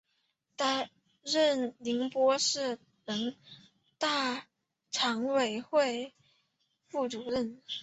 [0.55, 0.89] 担
[1.21, 3.35] 任宁波市人
[3.99, 4.47] 大
[4.89, 6.15] 常委会
[6.87, 7.61] 副主任。